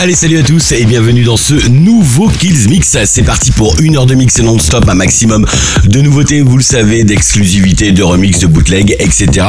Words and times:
Allez, 0.00 0.14
salut 0.14 0.38
à 0.38 0.44
tous 0.44 0.70
et 0.70 0.84
bienvenue 0.84 1.24
dans 1.24 1.36
ce 1.36 1.54
nouveau 1.70 2.28
Kills 2.28 2.68
Mix. 2.68 2.96
C'est 3.04 3.24
parti 3.24 3.50
pour 3.50 3.80
une 3.80 3.96
heure 3.96 4.06
de 4.06 4.14
mix 4.14 4.38
non-stop, 4.38 4.88
un 4.88 4.94
maximum 4.94 5.44
de 5.86 6.00
nouveautés, 6.00 6.40
vous 6.40 6.56
le 6.56 6.62
savez, 6.62 7.02
d'exclusivité, 7.02 7.90
de 7.90 8.04
remix, 8.04 8.38
de 8.38 8.46
bootleg, 8.46 8.94
etc. 9.00 9.46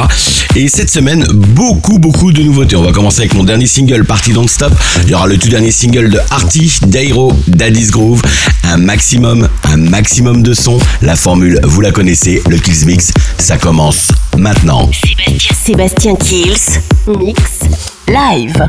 Et 0.56 0.66
cette 0.68 0.90
semaine, 0.90 1.24
beaucoup, 1.32 2.00
beaucoup 2.00 2.32
de 2.32 2.42
nouveautés. 2.42 2.74
On 2.74 2.82
va 2.82 2.90
commencer 2.90 3.20
avec 3.20 3.34
mon 3.34 3.44
dernier 3.44 3.68
single, 3.68 4.04
Party 4.04 4.32
non 4.32 4.48
Stop. 4.48 4.72
Il 5.04 5.10
y 5.10 5.14
aura 5.14 5.28
le 5.28 5.38
tout 5.38 5.48
dernier 5.48 5.70
single 5.70 6.10
de 6.10 6.18
Artie, 6.32 6.74
Dairo, 6.88 7.32
Daddy's 7.46 7.92
Groove. 7.92 8.20
Un 8.64 8.76
maximum, 8.78 9.48
un 9.64 9.76
maximum 9.76 10.42
de 10.42 10.52
sons. 10.52 10.80
La 11.00 11.14
formule, 11.14 11.60
vous 11.62 11.80
la 11.80 11.92
connaissez, 11.92 12.42
le 12.50 12.58
Kills 12.58 12.86
Mix, 12.86 13.12
ça 13.38 13.56
commence 13.56 14.08
maintenant. 14.36 14.90
Sébastien 15.64 16.16
Kills, 16.16 16.56
Mix, 17.06 17.38
Live. 18.08 18.68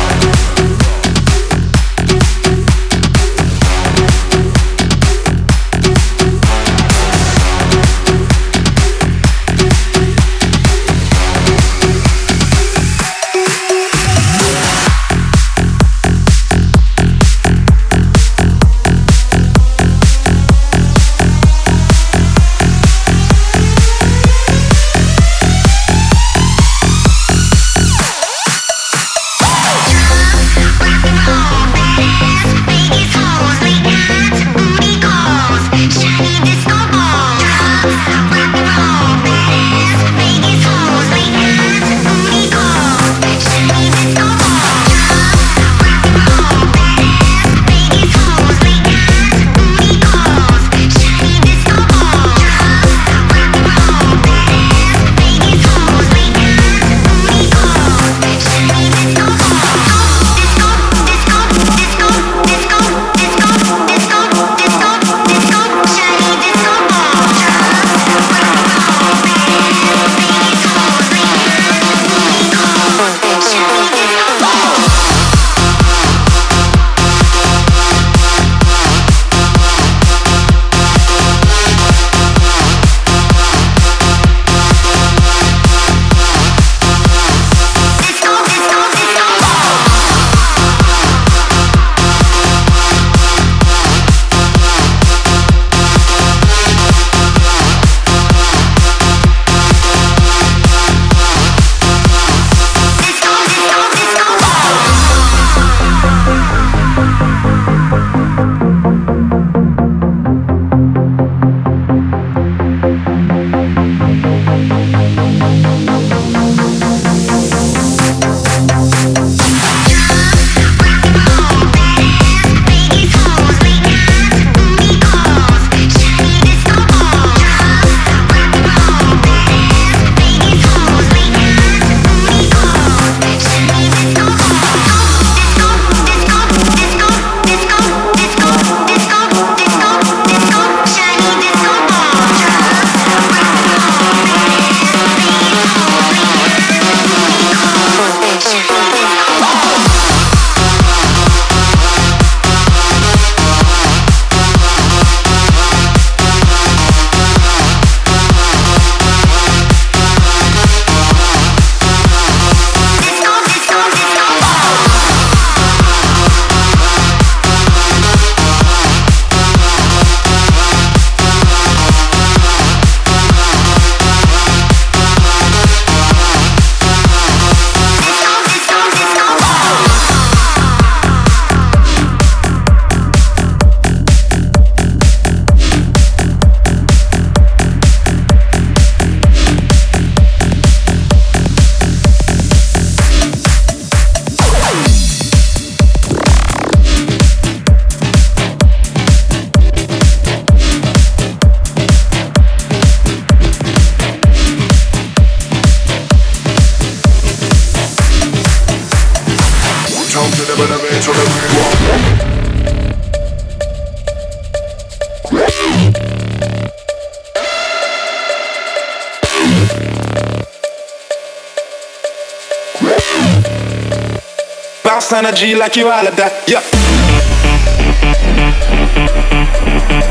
energy 225.25 225.49
like 225.53 225.75
you 225.75 225.87
all 225.91 226.07
of 226.07 226.15
that. 226.15 226.31
Yeah. 226.47 226.61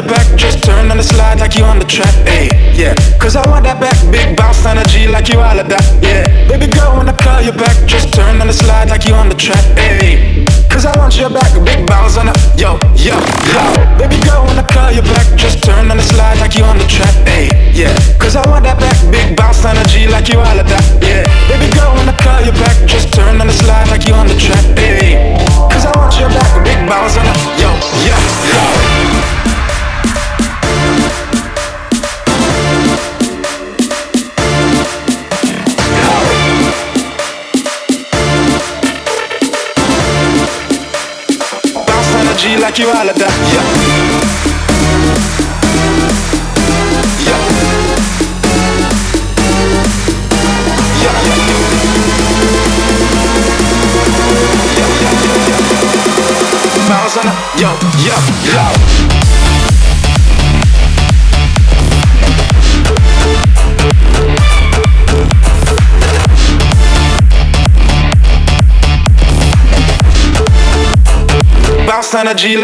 back, 0.06 0.24
just 0.36 0.62
turn 0.62 0.90
on 0.90 0.96
the 0.96 1.02
slide 1.02 1.40
like 1.40 1.56
you 1.56 1.64
on 1.64 1.78
the 1.78 1.84
track, 1.84 2.12
ayy, 2.28 2.48
yeah. 2.76 2.94
Cause 3.18 3.36
I 3.36 3.42
want 3.48 3.64
that 3.64 3.80
back, 3.80 3.96
big 4.12 4.36
bounce 4.36 4.64
energy 4.66 5.06
like 5.08 5.28
you 5.28 5.40
all 5.40 5.58
of 5.58 5.68
that, 5.68 5.84
yeah. 6.02 6.22
Baby 6.48 6.68
girl, 6.72 6.96
when 6.98 7.08
I 7.08 7.16
call 7.16 7.40
you 7.40 7.52
back, 7.52 7.74
just 7.86 8.12
turn 8.12 8.40
on 8.40 8.46
the 8.46 8.52
slide 8.52 8.88
like 8.90 9.04
you 9.06 9.14
on 9.14 9.28
the 9.28 9.34
track, 9.34 9.64
ayy. 9.80 10.44
Cause 10.68 10.84
I 10.84 10.92
want 10.98 11.16
your 11.16 11.30
back, 11.30 11.50
big 11.64 11.86
bounce 11.86 12.16
on 12.16 12.26
the, 12.26 12.34
yo, 12.56 12.76
yo, 12.96 13.16
yo. 13.16 13.60
Baby 13.98 14.20
girl, 14.24 14.44
when 14.46 14.58
I 14.58 14.64
call 14.68 14.90
you 14.92 15.02
back, 15.02 15.26
just 15.38 15.62
turn 15.64 15.90
on 15.90 15.96
the 15.96 16.04
slide 16.06 16.38
like 16.40 16.54
you 16.54 16.64
on 16.64 16.78
the 16.78 16.86
track, 16.88 17.14
ayy, 17.28 17.50
yeah. 17.74 17.94
Cause 18.20 18.36
I 18.36 18.42
want 18.48 18.64
that 18.64 18.78
back, 18.80 18.96
big 19.10 19.36
bounce 19.36 19.64
energy 19.64 20.06
like 20.08 20.28
you 20.28 20.38
all 20.40 20.58
of 20.58 20.68
that, 20.68 20.84
yeah. 21.00 21.24
Baby 21.50 21.70
girl, 21.72 21.94
when 21.96 22.08
I 22.08 22.16
call 22.20 22.40
you 22.42 22.52
back, 22.60 22.76
just 22.88 23.12
turn 23.12 23.40
on 23.40 23.46
the 23.46 23.56
slide 23.56 23.88
like 23.88 24.06
you 24.06 24.14
on 24.14 24.26
the 24.28 24.36
track, 24.36 24.64
ayy. 24.78 25.33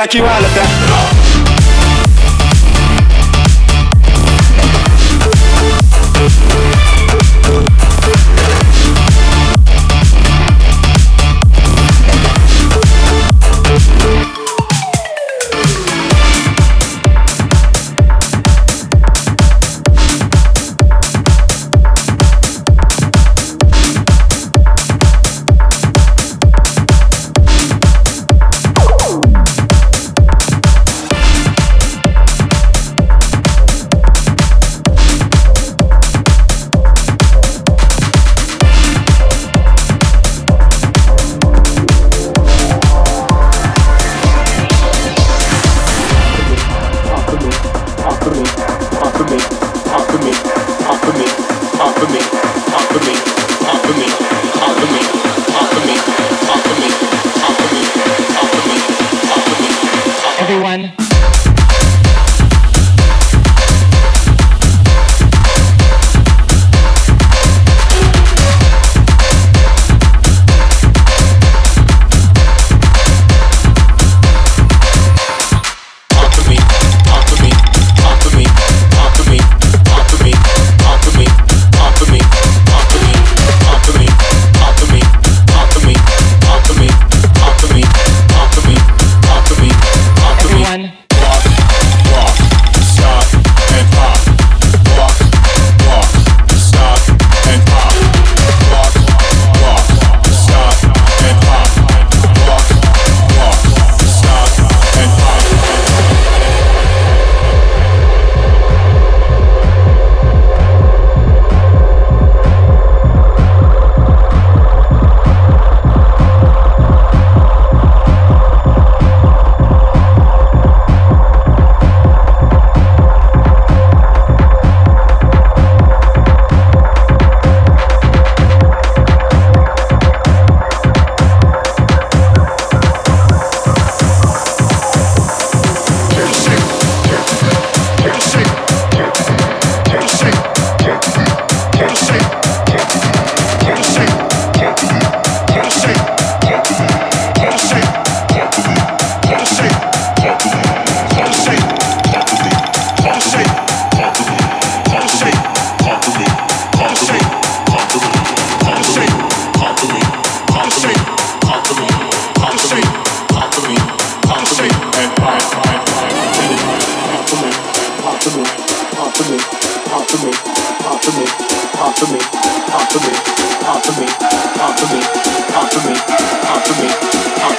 like 0.00 0.14
you 0.14 0.22
all 0.24 0.44
of 0.48 0.54
that. 0.54 0.69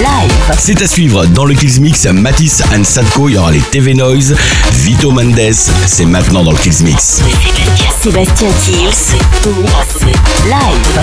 live. 0.00 0.32
C'est 0.58 0.80
à 0.82 0.86
suivre 0.88 1.26
dans 1.26 1.44
le 1.44 1.54
Kills 1.54 1.80
Mix. 1.80 2.06
Matisse 2.06 2.62
and 2.74 2.84
Sadko, 2.84 3.28
il 3.28 3.34
y 3.34 3.38
aura 3.38 3.50
les 3.50 3.60
TV 3.60 3.94
Noise. 3.94 4.34
Vito 4.72 5.10
Mendes, 5.10 5.38
c'est 5.86 6.04
maintenant 6.04 6.42
dans 6.42 6.52
le 6.52 6.58
Kills 6.58 6.82
Mix. 6.82 7.20
Sébastien 8.02 8.48
Kills, 8.64 9.16
live. 10.46 11.02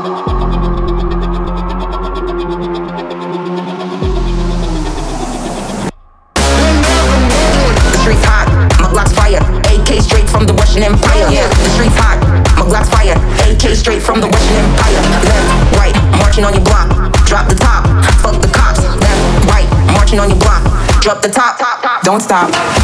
Streets 8.04 8.24
hot, 8.30 8.46
my 8.78 8.86
Glock's 8.94 9.12
fire. 9.12 9.42
AK 9.74 9.90
straight 10.00 10.28
from 10.28 10.46
the 10.46 10.52
Russian 10.54 10.82
Empire. 10.84 11.26
The 11.34 11.70
streets 11.74 11.96
hot, 11.98 12.18
my 12.54 12.62
Glock's 12.70 12.90
fire. 12.90 13.18
AK 13.50 13.74
straight 13.74 14.02
from 14.02 14.20
the 14.20 14.28
Russian 14.28 14.56
Empire. 14.62 15.02
Left, 15.26 15.76
right, 15.76 15.94
marching 16.22 16.44
on 16.44 16.52
your 16.54 16.62
block. 16.62 16.86
Drop 17.26 17.48
the 17.48 17.56
top, 17.56 17.82
fuck 18.22 18.40
the 18.40 18.46
cops. 18.48 18.78
Left, 19.00 19.46
right, 19.50 19.66
marching 19.92 20.20
on 20.20 20.30
your 20.30 20.38
block 20.38 20.62
drop 21.06 21.22
the 21.22 21.28
top, 21.28 21.56
top, 21.56 21.80
top. 21.82 22.02
Don't 22.02 22.20
stop. 22.20 22.50
Don't 22.50 22.74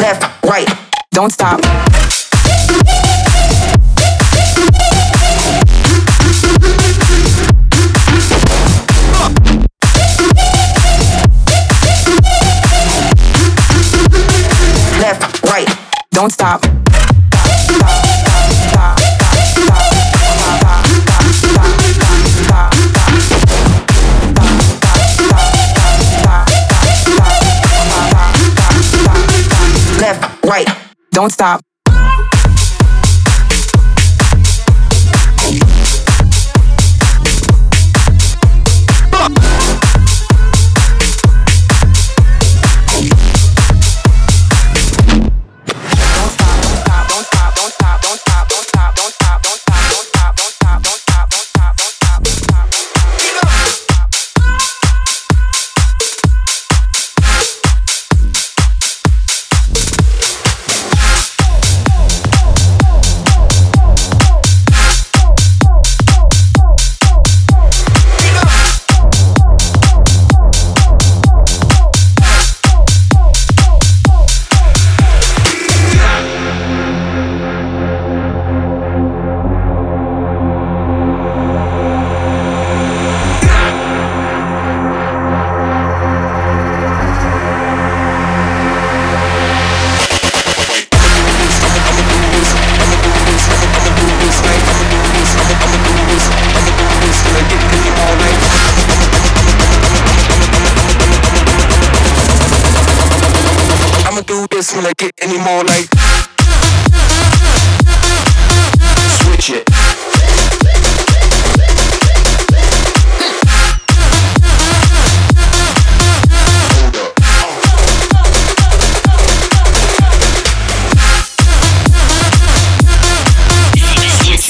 Left, 0.02 0.24
right, 0.44 0.68
don't 1.12 1.32
stop. 1.32 1.60
don't 16.16 16.30
stop. 16.32 16.62
Left, 30.00 30.42
right, 30.46 30.66
don't 31.12 31.30
stop. 31.30 31.60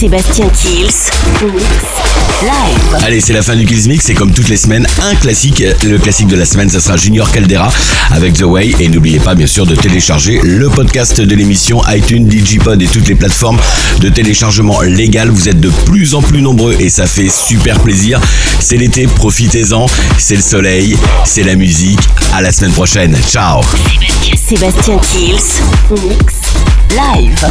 Sébastien 0.00 0.48
Kills 0.54 1.12
live. 2.40 2.96
Allez, 3.04 3.20
c'est 3.20 3.34
la 3.34 3.42
fin 3.42 3.54
du 3.54 3.66
Kills 3.66 3.86
Mix. 3.86 4.02
C'est 4.06 4.14
comme 4.14 4.32
toutes 4.32 4.48
les 4.48 4.56
semaines, 4.56 4.86
un 5.02 5.14
classique. 5.14 5.62
Le 5.84 5.98
classique 5.98 6.28
de 6.28 6.36
la 6.36 6.46
semaine, 6.46 6.70
ça 6.70 6.80
sera 6.80 6.96
Junior 6.96 7.30
Caldera 7.30 7.70
avec 8.10 8.32
The 8.32 8.44
Way. 8.44 8.74
Et 8.80 8.88
n'oubliez 8.88 9.18
pas, 9.20 9.34
bien 9.34 9.46
sûr, 9.46 9.66
de 9.66 9.74
télécharger 9.76 10.40
le 10.42 10.70
podcast 10.70 11.20
de 11.20 11.34
l'émission 11.36 11.82
iTunes, 11.90 12.24
Digipod 12.26 12.80
et 12.80 12.86
toutes 12.86 13.08
les 13.08 13.14
plateformes 13.14 13.58
de 14.00 14.08
téléchargement 14.08 14.80
légal. 14.80 15.28
Vous 15.28 15.50
êtes 15.50 15.60
de 15.60 15.68
plus 15.84 16.14
en 16.14 16.22
plus 16.22 16.40
nombreux 16.40 16.76
et 16.80 16.88
ça 16.88 17.06
fait 17.06 17.28
super 17.28 17.78
plaisir. 17.80 18.22
C'est 18.58 18.78
l'été, 18.78 19.06
profitez-en. 19.06 19.84
C'est 20.16 20.36
le 20.36 20.42
soleil, 20.42 20.96
c'est 21.26 21.42
la 21.42 21.56
musique. 21.56 22.00
À 22.34 22.40
la 22.40 22.52
semaine 22.52 22.72
prochaine. 22.72 23.14
Ciao. 23.30 23.60
Sébastien, 24.48 24.96
Kills 24.96 25.60
live. 26.92 27.50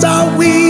what 0.00 0.38
we? 0.38 0.61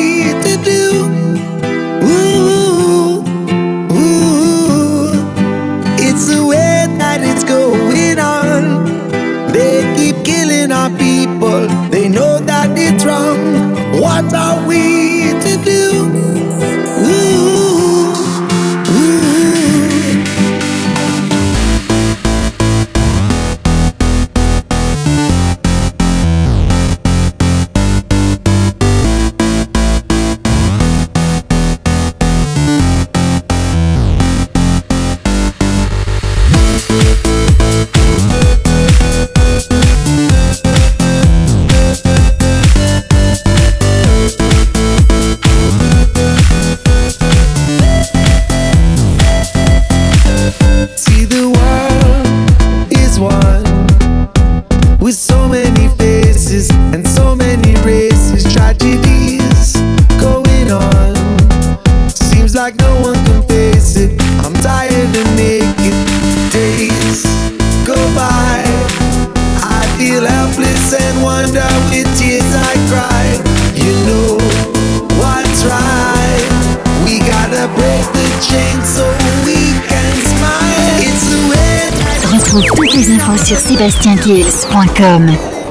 Deals.com 84.25 85.62